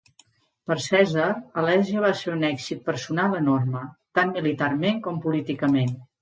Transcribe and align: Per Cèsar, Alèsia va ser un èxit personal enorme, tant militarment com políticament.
Per 0.69 0.75
Cèsar, 0.85 1.25
Alèsia 1.63 2.01
va 2.05 2.09
ser 2.21 2.31
un 2.37 2.45
èxit 2.49 2.81
personal 2.87 3.37
enorme, 3.41 3.83
tant 4.21 4.33
militarment 4.39 4.99
com 5.07 5.23
políticament. 5.29 5.95